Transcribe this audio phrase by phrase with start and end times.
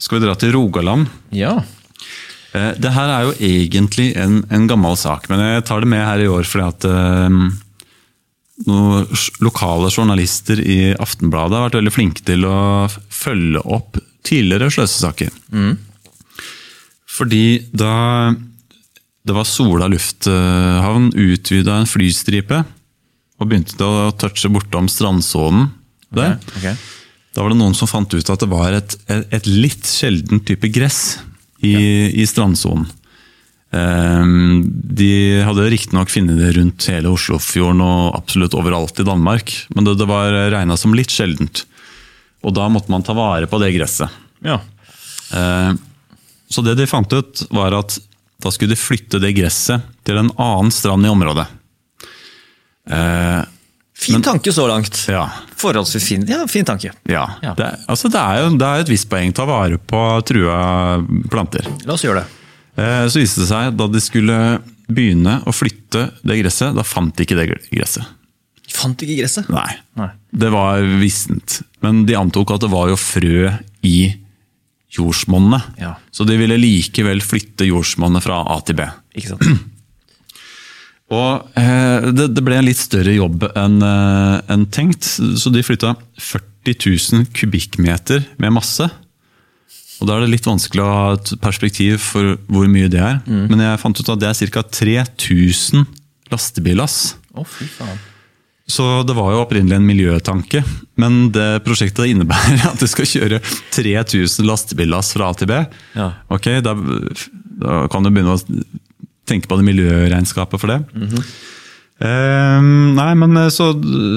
[0.00, 1.08] skal vi dra til Rogaland.
[1.36, 1.58] Ja.
[2.56, 6.02] Eh, Det her er jo egentlig en, en gammel sak, men jeg tar det med
[6.06, 7.36] her i år fordi at eh,
[8.66, 9.06] noen
[9.40, 12.58] lokale journalister i Aftenbladet har vært veldig flinke til å
[12.92, 15.30] følge opp tidligere sløsesaker.
[17.10, 17.94] Fordi da
[19.26, 22.62] det var Sola lufthavn utvida en flystripe
[23.40, 25.70] og begynte å touche bortom strandsonen
[26.12, 26.36] der.
[26.56, 26.68] Ok.
[27.34, 30.70] Da var det noen som fant ut at det var et, et litt sjelden type
[30.74, 31.20] gress
[31.62, 31.74] i,
[32.10, 32.88] i strandsonen.
[33.70, 39.86] Um, de hadde riktignok funnet det rundt hele Oslofjorden og absolutt overalt i Danmark, men
[39.86, 41.62] det, det var regna som litt sjeldent.
[42.42, 44.10] Og da måtte man ta vare på det gresset.
[44.42, 44.58] Ja.
[45.30, 45.78] Uh,
[46.50, 48.00] så det de fant ut, var at
[48.42, 51.46] da skulle de flytte det gresset til en annen strand i området.
[52.90, 53.49] Ehm,
[54.00, 55.02] Fin tanke så langt.
[55.12, 55.26] ja,
[55.60, 56.92] Forholdsvis fin, ja, fin tanke.
[57.04, 57.52] Ja, Ja.
[57.58, 60.60] Det, altså det er jo det er et visst poeng ta vare på trua
[61.30, 61.68] planter.
[61.84, 62.38] La oss gjøre det.
[62.80, 64.38] Eh, Så viste det seg da de skulle
[64.90, 68.08] begynne å flytte det gresset, da fant de ikke det gresset.
[68.64, 69.48] De Fant ikke gresset.
[69.50, 70.08] Nei, Nei.
[70.32, 71.60] det var vissent.
[71.82, 73.50] Men de antok at det var jo frø
[73.82, 73.96] i
[74.96, 75.62] jordsmonnet.
[75.78, 75.94] Ja.
[76.10, 78.86] Så de ville likevel flytte jordsmonnet fra A til B.
[79.14, 79.44] Ikke sant?
[81.10, 85.62] Og eh, det, det ble en litt større jobb enn eh, enn tenkt, så de
[85.66, 88.86] flytta 40 000 kubikkmeter med masse.
[90.00, 93.18] Og Da er det litt vanskelig å ha et perspektiv for hvor mye det er.
[93.26, 94.62] Men jeg fant ut at det er ca.
[94.64, 95.84] 3000
[96.32, 96.96] lastebillass.
[97.36, 97.98] Å, fy faen.
[98.70, 100.62] Så det var jo opprinnelig en miljøtanke,
[101.00, 103.40] men det prosjektet innebærer at du skal kjøre
[103.74, 105.58] 3000 lastebillass fra A til B.
[105.98, 106.12] Ja.
[106.30, 106.76] Ok, da,
[107.64, 108.42] da kan du begynne å
[109.30, 110.82] tenke på det miljøregnskapet for det.
[112.00, 112.58] Eh,
[112.96, 113.74] nei, men eh, så,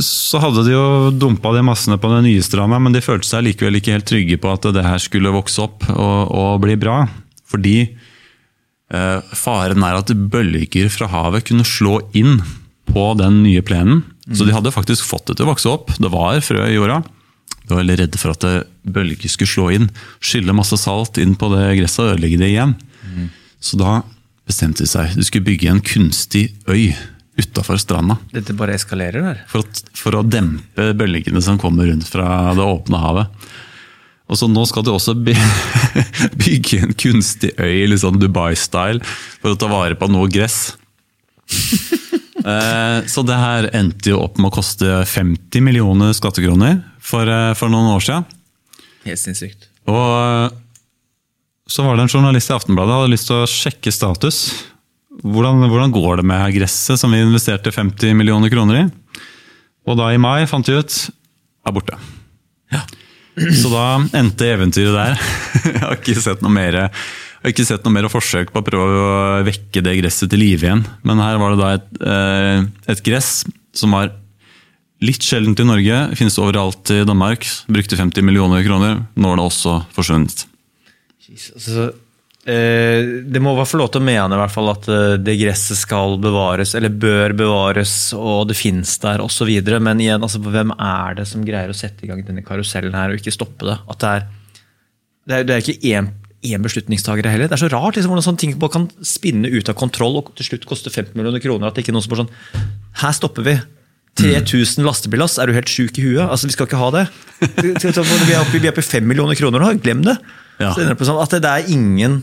[0.00, 3.44] så hadde de jo dumpa de massene på den nye stranda, men de følte seg
[3.44, 7.02] likevel ikke helt trygge på at det her skulle vokse opp og, og bli bra.
[7.46, 12.40] Fordi eh, faren er at bølger fra havet kunne slå inn
[12.88, 14.06] på den nye plenen.
[14.32, 15.92] Så de hadde faktisk fått det til å vokse opp.
[16.00, 17.02] Det var frø i jorda.
[17.66, 18.46] De var veldig redde for at
[18.82, 19.86] bølger skulle slå inn,
[20.24, 22.74] skylle masse salt inn på det gresset og ødelegge det igjen.
[23.62, 24.00] Så da
[24.46, 25.14] bestemte de seg.
[25.16, 26.92] De skulle bygge en kunstig øy
[27.36, 28.16] utafor stranda.
[28.32, 29.40] Dette bare eskalerer der.
[29.50, 29.66] For
[29.98, 33.48] for å dempe bølgene som kommer rundt fra det åpne havet.
[34.26, 35.12] Og så Nå skal de også
[36.42, 39.04] bygge en kunstig øy, litt sånn Dubai-style,
[39.42, 40.72] for å ta vare på noe gress.
[42.46, 47.54] Eh, Så det her endte jo opp med å koste 50 millioner skattekroner for, eh,
[47.58, 48.26] for noen år siden.
[49.02, 49.66] Helt sinnssykt.
[49.90, 50.52] Og
[51.76, 54.38] så var det en journalist i Aftenbladet hadde lyst til å sjekke status.
[55.20, 58.84] Hvordan, hvordan går det med gresset som vi investerte 50 millioner kroner i?
[59.86, 60.96] Og da i mai fant de ut
[61.66, 61.98] er borte.
[63.36, 63.84] Så da
[64.16, 65.20] endte eventyret der.
[65.74, 68.64] Jeg har ikke sett noe mer, jeg har ikke sett noe mer forsøk på å
[68.64, 70.82] prøve å vekke det gresset til live igjen.
[71.06, 72.64] Men her var det da et, eh,
[72.94, 73.30] et gress
[73.76, 74.14] som var
[75.04, 76.00] litt sjeldent i Norge.
[76.16, 77.44] Finnes overalt i Danmark.
[77.68, 79.02] Brukte 50 millioner kroner.
[79.14, 80.46] Nå er det også forsvunnet.
[81.26, 81.86] Altså,
[82.46, 85.80] eh, det må være lov til å mene i hvert fall at eh, det gresset
[85.80, 89.50] skal bevares, eller bør bevares, og det fins der osv.
[89.82, 93.12] Men igjen, altså, hvem er det som greier å sette i gang denne karusellen her
[93.12, 93.80] og ikke stoppe det?
[93.90, 94.30] At det er,
[95.26, 96.12] det er, det er ikke én,
[96.46, 97.50] én beslutningstaker heller.
[97.50, 100.52] Det er så rart liksom, hvordan sånne ting kan spinne ut av kontroll og til
[100.52, 101.68] slutt koste 50 millioner kroner.
[101.68, 102.68] At det ikke er noen som bare sånn
[103.02, 103.56] Her stopper vi.
[104.16, 106.24] 3000 lastebillass, er du helt sjuk i huet?
[106.24, 107.04] Altså, Vi skal ikke ha det.
[107.40, 110.16] Vi er oppe, vi er oppe i 5 millioner kroner nå, glem det.
[110.60, 110.72] Ja.
[110.72, 112.14] Det på sånn at det, det er ingen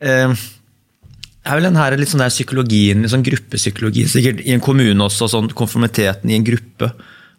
[0.00, 4.54] eh, Det er vel den her, litt sånn der psykologien, litt sånn gruppepsykologi sikkert i
[4.54, 6.88] en kommune også, sånn konformiteten i en gruppe.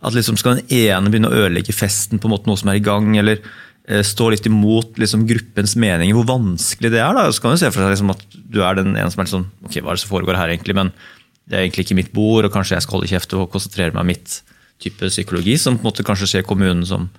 [0.03, 2.77] At liksom skal den ene begynne å ødelegge festen på en måte noe som er
[2.77, 3.39] i gang, eller
[3.87, 7.15] eh, stå litt imot liksom, gruppens meninger, hvor vanskelig det er.
[7.17, 9.29] da, Så kan du se for deg liksom, at du er den ene som er
[9.29, 10.77] litt sånn Ok, hva er det som foregår her, egentlig?
[10.77, 10.93] Men
[11.49, 14.03] det er egentlig ikke mitt bord, og kanskje jeg skal holde kjeft og konsentrere meg
[14.05, 14.39] om mitt
[14.83, 17.09] type psykologi, som på en måte kanskje skjer i kommunen som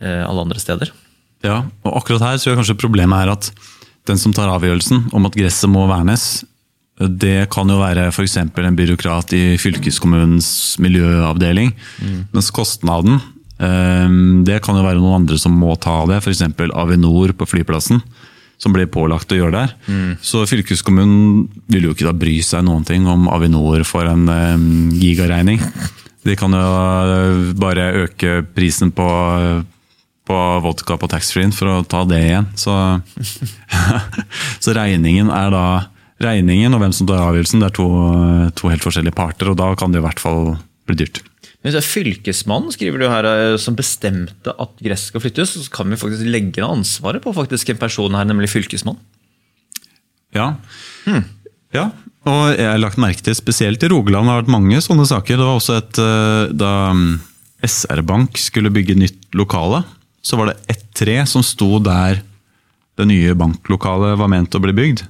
[0.00, 0.90] eh, alle andre steder.
[1.44, 3.50] Ja, og akkurat her tror jeg kanskje problemet er at
[4.08, 6.44] den som tar avgjørelsen om at gresset må vernes,
[6.94, 8.36] det kan jo være f.eks.
[8.38, 11.72] en byråkrat i fylkeskommunens miljøavdeling.
[12.34, 13.18] Mens kostnaden,
[13.58, 16.20] eh, det kan jo være noen andre som må ta det.
[16.22, 16.44] F.eks.
[16.70, 18.02] Avinor på flyplassen,
[18.60, 19.74] som blir pålagt å gjøre der.
[20.24, 24.66] Så fylkeskommunen vil jo ikke da bry seg noen ting om Avinor får en eh,
[25.02, 25.60] gigaregning.
[26.24, 29.08] De kan jo eh, bare øke prisen på
[30.24, 32.46] på vodka på taxfree-en for å ta det igjen.
[32.56, 32.72] Så,
[34.64, 35.66] så regningen er da
[36.22, 37.86] Regningen og hvem som tar avgjørelsen, det er to,
[38.54, 40.54] to helt forskjellige parter, og da kan det i hvert fall
[40.86, 41.18] bli dyrt.
[41.64, 45.70] Hvis det er Fylkesmannen skriver du her, eh, som bestemte at gress skal flyttes, så
[45.72, 48.98] kan vi faktisk legge ned ansvaret på faktisk en person her, nemlig fylkesmann.
[50.36, 50.50] Ja.
[51.72, 51.86] ja.
[52.28, 55.40] Og jeg har lagt merke til, spesielt i Rogaland har det vært mange sånne saker.
[55.40, 57.08] Det var også et, eh, Da mm,
[57.64, 59.86] SR-Bank skulle bygge nytt lokale,
[60.24, 62.20] så var det ett tre som sto der
[62.94, 65.06] det nye banklokalet var ment å bli bygd.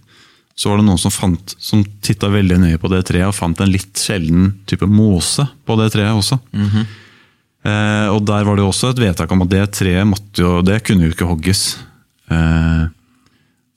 [0.54, 3.58] Så var det noen som, fant, som titta veldig nøye på det treet og fant
[3.60, 6.38] en litt sjelden type mose på det treet også.
[7.66, 10.60] eh, og der var det jo også et vedtak om at det treet måtte jo,
[10.62, 11.64] det kunne jo ikke hogges.
[12.30, 12.84] Eh,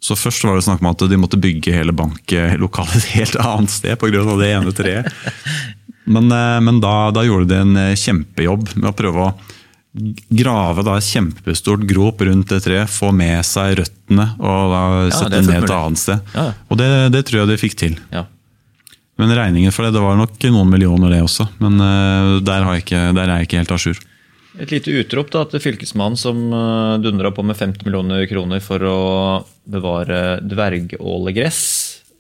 [0.08, 3.74] så først var det snakk om at de måtte bygge hele banklokalet et helt annet
[3.74, 4.24] sted pga.
[4.38, 5.10] det ene treet.
[6.08, 9.34] Men, eh, men da, da gjorde de en eh, kjempejobb med å prøve å
[10.30, 15.30] grave da et kjempestort grop rundt det treet, få med seg røttene og da sette
[15.30, 16.34] ja, det ned et annet sted.
[16.36, 16.50] Ja.
[16.70, 17.98] Og det, det tror jeg de fikk til.
[18.14, 18.26] Ja.
[19.18, 21.48] Men regningen for det, det var nok noen millioner det også.
[21.64, 24.02] Men uh, der, ikke, der er jeg ikke helt à jour.
[24.58, 28.86] Et lite utrop da, til fylkesmannen som uh, dundra på med 50 millioner kroner for
[28.86, 28.98] å
[29.70, 31.62] bevare dvergålegress.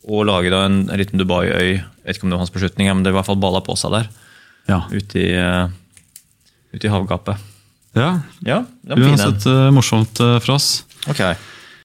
[0.09, 1.77] Og lage da en, en liten Dubai-øy.
[1.77, 3.61] Jeg vet ikke om det var hans beslutning, men det var i hvert fall balla
[3.65, 4.09] på seg der.
[4.71, 4.81] Ja.
[4.89, 5.69] Ute i, uh,
[6.73, 7.45] ute i havgapet.
[7.93, 8.21] Ja.
[8.39, 8.97] Ja, var.
[8.97, 10.85] Uansett uh, morsomt uh, for oss.
[11.07, 11.21] Ok.